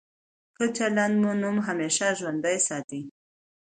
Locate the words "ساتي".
2.67-3.01